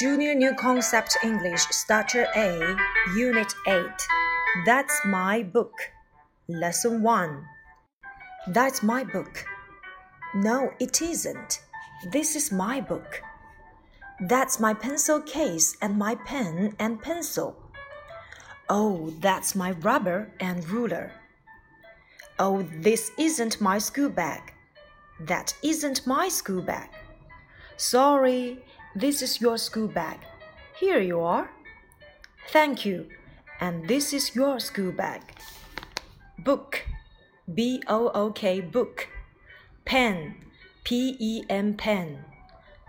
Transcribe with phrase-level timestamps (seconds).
[0.00, 2.74] Junior New Concept English Starter A,
[3.14, 3.84] Unit 8.
[4.64, 5.74] That's my book.
[6.48, 7.44] Lesson 1.
[8.46, 9.44] That's my book.
[10.34, 11.60] No, it isn't.
[12.10, 13.20] This is my book.
[14.20, 17.54] That's my pencil case and my pen and pencil.
[18.70, 21.12] Oh, that's my rubber and ruler.
[22.38, 24.54] Oh, this isn't my school bag.
[25.20, 26.88] That isn't my school bag.
[27.76, 30.18] Sorry, this is your school bag.
[30.78, 31.50] Here you are.
[32.48, 33.06] Thank you.
[33.60, 35.22] And this is your school bag.
[36.38, 36.82] Book.
[37.54, 39.06] B O O K book.
[39.84, 40.34] Pen.
[40.82, 42.24] P E N pen.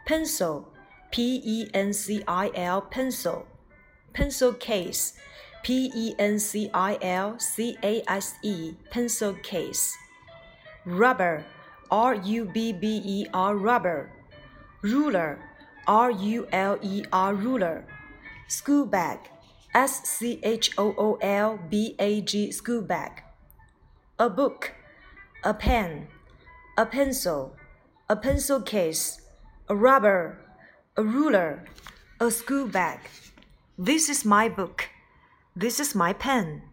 [0.08, 0.68] Pencil.
[1.12, 3.46] P E N C I L pencil.
[4.14, 5.14] Pencil case.
[5.62, 9.96] P E N C I L C A S E pencil case.
[10.86, 11.46] Rubber.
[11.92, 14.10] R U B B E R rubber.
[14.82, 15.51] Ruler
[15.88, 17.86] R U L E R ruler.
[18.48, 19.20] School bag
[19.74, 23.24] S C H O O L B A G school bag.
[24.20, 24.74] A book,
[25.44, 26.08] a pen,
[26.78, 27.56] a pencil,
[28.10, 29.22] a pencil case,
[29.70, 30.38] a rubber,
[30.98, 31.64] a ruler,
[32.20, 33.00] a school bag.
[33.78, 34.90] This is my book.
[35.56, 36.64] This is my pen.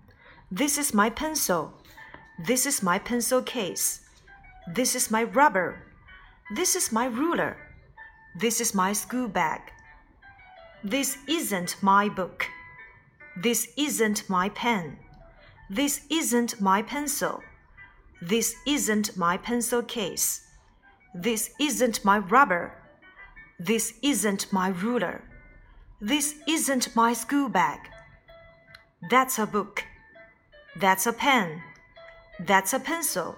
[0.50, 1.75] This is my pencil.
[2.45, 4.00] This is my pencil case.
[4.67, 5.84] This is my rubber.
[6.55, 7.67] This is my ruler.
[8.37, 9.61] This is my school bag.
[10.84, 12.47] This isn't my book.
[13.37, 14.98] This isn't my pen.
[15.71, 17.43] This isn't my pencil.
[18.23, 20.47] This isn't my pencil case.
[21.15, 22.75] This isn't my rubber.
[23.59, 25.23] This isn't my ruler.
[26.01, 27.81] This isn't my school bag.
[29.11, 29.84] That's a book.
[30.77, 31.62] That's a pen.
[32.39, 33.37] That's a pencil.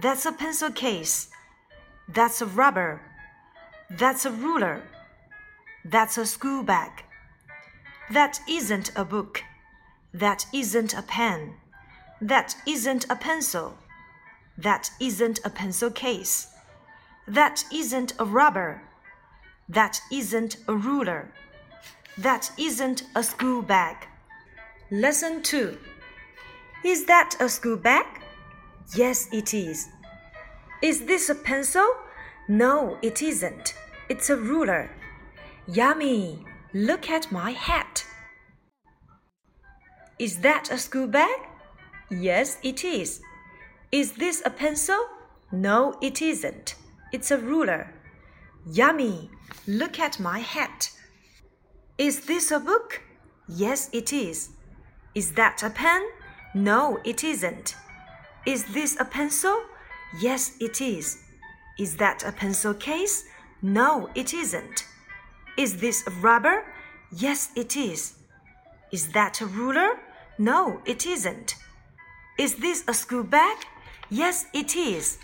[0.00, 1.28] That's a pencil case.
[2.08, 3.02] That's a rubber.
[3.90, 4.82] That's a ruler.
[5.82, 7.04] That's a school bag.
[8.10, 9.42] That isn't a book.
[10.12, 11.54] That isn't a pen.
[12.20, 13.78] That isn't a pencil.
[14.58, 16.48] That isn't a pencil case.
[17.26, 18.82] That isn't a rubber.
[19.70, 21.32] That isn't a ruler.
[22.18, 23.96] That isn't a school bag.
[24.90, 25.78] Lesson 2.
[26.84, 28.06] Is that a school bag?
[28.94, 29.88] Yes, it is.
[30.82, 31.86] Is this a pencil?
[32.48, 33.74] No, it isn't.
[34.08, 34.90] It's a ruler.
[35.66, 36.46] Yummy!
[36.72, 38.06] Look at my hat.
[40.18, 41.40] Is that a school bag?
[42.10, 43.20] Yes, it is.
[43.92, 44.98] Is this a pencil?
[45.52, 46.74] No, it isn't.
[47.12, 47.92] It's a ruler.
[48.66, 49.30] Yummy!
[49.66, 50.90] Look at my hat.
[51.98, 53.02] Is this a book?
[53.46, 54.50] Yes, it is.
[55.14, 56.02] Is that a pen?
[56.54, 57.76] No, it isn't.
[58.46, 59.60] Is this a pencil?
[60.18, 61.18] Yes, it is.
[61.78, 63.24] Is that a pencil case?
[63.62, 64.84] No, it isn't.
[65.56, 66.64] Is this rubber?
[67.10, 68.14] Yes, it is.
[68.90, 69.98] Is that a ruler?
[70.38, 71.54] No, it isn't.
[72.36, 73.58] Is this a school bag?
[74.10, 75.18] Yes, it is.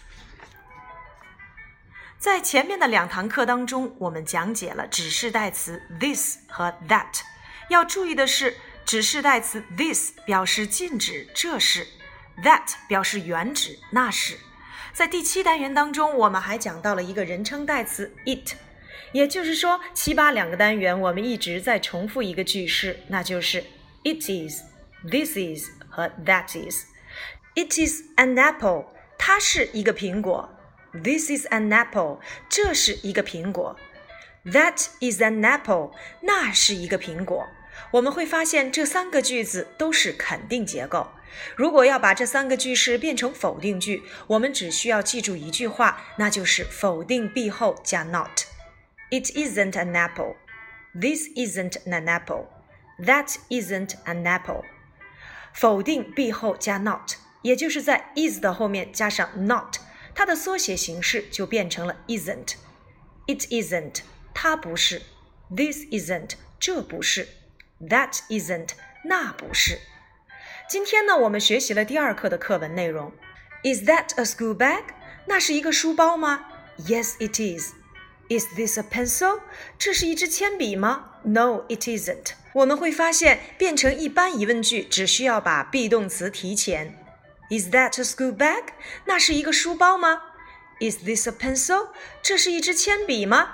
[2.19, 7.21] 在前面的两堂课当中，我们讲解了指示代词 this 和 that。
[7.69, 11.87] 要注意的是，指示代词 this 表示近指这是
[12.43, 14.39] ，that 表示远指那是。
[14.95, 18.55] 在第七单元当中，我们还讲到了一个人称代词 it，
[19.11, 23.65] 也就是说，七八两个单元我们一直在重复一个句式，那就是
[24.05, 24.63] it is、
[25.11, 26.85] this is 和 that is。
[27.57, 28.85] It is an apple，
[29.19, 30.49] 它是一个苹果。
[30.93, 33.77] This is an apple，这是一个苹果。
[34.45, 35.91] That is an apple，
[36.21, 37.49] 那是一个苹果。
[37.93, 41.09] 我们会发现这三个句子都是肯定结构。
[41.57, 48.43] 如果要把这三个句式变成否定句，我们只需要记住一句话，那就是否定 be 后加 not。
[49.11, 50.37] It isn't an apple.
[50.95, 52.47] This isn't an apple.
[52.99, 54.63] That isn't an apple.
[55.53, 59.79] 否定 be 后加 not，也就是在 is 的后面加上 not，
[60.15, 62.55] 它的缩写形式就变成了 isn't。
[63.27, 64.03] It isn't，
[64.33, 65.03] 它不是。
[65.55, 67.27] This isn't，这不是。
[67.81, 68.71] That isn't，
[69.05, 69.79] 那不是。
[70.69, 73.13] 今天呢，我们学习了第二课的课文内容。
[73.63, 74.85] Is that a school bag？
[75.27, 76.47] 那是一个书包吗
[76.87, 77.73] ？Yes, it is.
[78.29, 79.41] Is this a pencil？
[79.79, 82.33] 这是一支铅笔吗？No, it isn't.
[82.55, 86.99] 我们会发现，变成一般疑问句只需要把 be 动词提前。
[87.51, 88.65] Is that a school bag？
[89.05, 90.23] 那是一个书包吗
[90.81, 91.89] ？Is this a pencil？
[92.23, 93.51] 这是一支铅笔吗？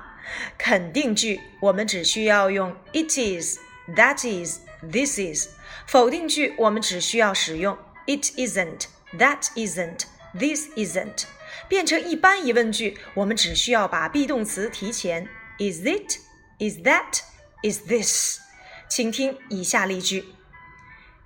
[0.56, 3.58] 肯定句我们只需要用 it is,
[3.96, 5.50] that is, this is。
[5.88, 8.88] 否定句我们只需要使用 it isn't,
[9.18, 10.06] that isn't,
[10.38, 11.25] this isn't。
[11.68, 15.28] 变成一般疑问句，我们只需要把 be 动词提前
[15.60, 16.19] is it,
[16.57, 17.19] Is that?
[17.63, 18.40] Is this?
[18.88, 20.24] 请听以下例句：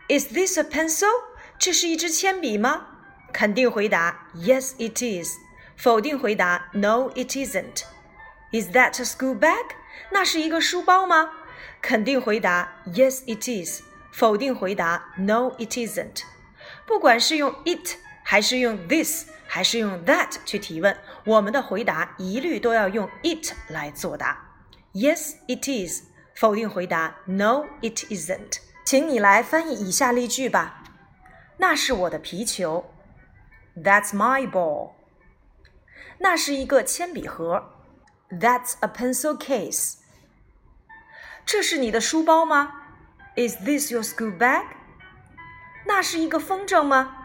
[0.07, 1.05] Is this a pencil？
[1.59, 2.87] 这是一支铅笔吗？
[3.31, 5.35] 肯定回答 Yes, it is。
[5.77, 9.75] 否定回答 No, it isn't。Is that a school bag？
[10.11, 11.29] 那是一个书包吗？
[11.81, 13.81] 肯定回答 Yes, it is。
[14.11, 16.23] 否定回答 No, it isn't。
[16.85, 24.49] 不管是用 it 还是用 this 还是用 that 去提问，我们的回答一律都要用 it 来作答。
[24.93, 26.03] Yes, it is。
[26.35, 28.59] 否定回答 No, it isn't。
[28.85, 30.83] 请你来翻译以下例句吧。
[31.57, 32.89] 那是我的皮球。
[33.75, 34.91] That's my ball。
[36.19, 37.71] 那是一个铅笔盒。
[38.29, 39.95] That's a pencil case。
[41.45, 42.73] 这是你的书包吗？
[43.35, 44.65] Is this your school bag？
[45.85, 47.15] 那是一个风筝吗？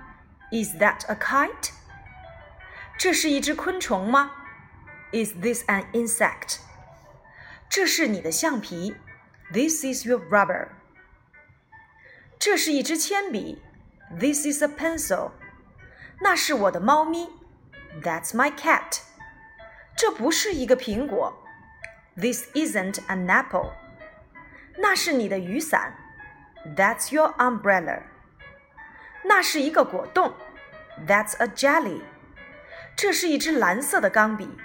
[0.50, 1.70] Is that a kite？
[2.96, 4.30] 这是一只昆虫吗？
[5.12, 6.58] Is this an insect？
[7.68, 8.96] 这是你的橡皮。
[9.52, 10.68] This is your rubber。
[12.38, 13.62] 这是一支铅笔。
[14.18, 15.32] This is a pencil。
[16.20, 17.28] 那是我的猫咪。
[18.02, 19.00] That's my cat。
[19.96, 21.36] 这不是一个苹果。
[22.16, 23.72] This isn't an apple。
[24.78, 25.94] 那是你的雨伞。
[26.76, 28.02] That's your umbrella。
[29.24, 30.34] 那是一个果冻。
[31.06, 32.02] That's a jelly。
[32.96, 34.56] 这是一支蓝色的钢笔。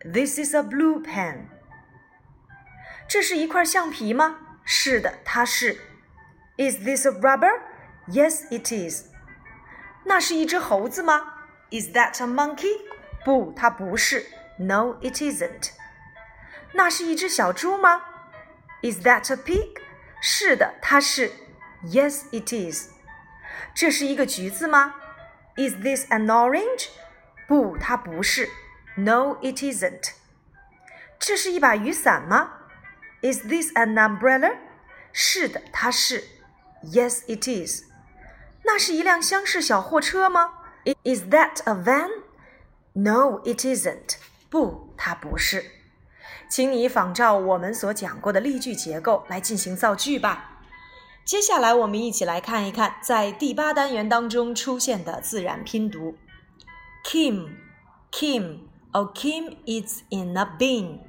[0.00, 1.46] This is a blue pen。
[3.08, 4.38] 这是一块橡皮吗？
[4.64, 5.78] 是的，它是。
[6.56, 7.60] Is this a rubber?
[8.08, 9.06] Yes, it is.
[10.04, 11.34] 那是一只猴子吗？
[11.70, 12.80] Is that a monkey?
[13.24, 14.26] 不，它不是。
[14.58, 15.70] No, it isn't.
[16.72, 18.02] 那是一只小猪吗
[18.82, 19.80] ？Is that a pig?
[20.20, 21.32] 是的，它是。
[21.84, 22.90] Yes, it is.
[23.74, 24.94] 这是一个橘子吗？
[25.56, 26.88] Is this an orange?
[27.46, 28.48] 不，它不是。
[28.96, 30.12] No, it isn't.
[31.18, 32.52] 这是一把雨伞吗？
[33.22, 34.56] Is this an umbrella?
[35.12, 36.24] 是的，它是。
[36.82, 37.84] Yes, it is.
[38.64, 40.52] 那是一辆厢式小货车吗？
[41.04, 42.10] Is that a van?
[42.92, 44.16] No, it isn't.
[44.50, 45.64] 不，它不是。
[46.49, 50.63] 请你仿照我们所讲过的例句结构来进行造句吧。
[51.23, 56.15] 接下来，我们一起来看一看在第八单元当中出现的自然拼读。
[57.05, 57.49] Kim,
[58.11, 58.61] Kim,
[58.93, 61.01] O Kim is in a bin.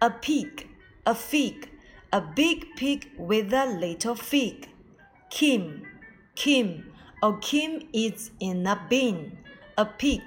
[0.00, 0.66] A pig,
[1.04, 1.68] a fig,
[2.10, 4.68] a big pig with a little fig.
[5.28, 5.82] Kim,
[6.34, 6.84] Kim,
[7.20, 9.32] O Kim is in a bin.
[9.76, 10.22] A pig,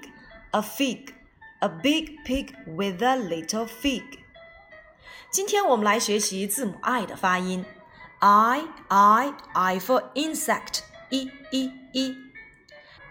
[0.52, 1.14] a fig,
[1.62, 4.04] a big pig with a little fig.
[5.31, 7.65] 今天我们来学习字母 i 的发音。
[8.19, 10.81] I, I, I for insect.
[11.11, 12.17] E, E, E.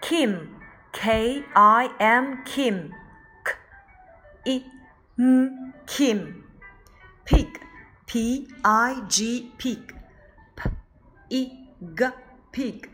[0.02, 0.56] Kim.
[0.96, 2.94] K I M Kim
[3.44, 3.52] K
[4.48, 4.64] I
[5.18, 6.42] M Kim
[7.26, 7.60] Pig
[8.06, 9.94] P I G Pig
[10.56, 10.70] P
[11.30, 11.50] I
[11.94, 12.10] G
[12.50, 12.88] Pig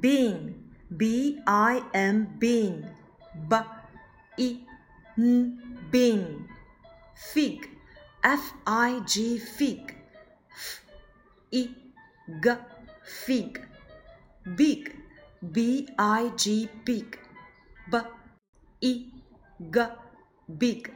[0.00, 0.54] Bean
[0.96, 2.86] B I N Bean
[3.46, 3.56] B
[4.38, 4.56] I
[5.18, 5.58] N
[5.90, 6.48] Bean
[7.14, 7.68] Fig
[8.23, 9.95] f i g fig
[10.51, 10.83] f
[11.51, 11.69] i
[12.43, 12.55] g
[13.03, 13.59] fig
[14.57, 14.91] big
[15.41, 17.17] b i g big
[17.91, 17.95] b
[18.81, 18.93] i
[19.71, 19.79] g
[20.57, 20.91] big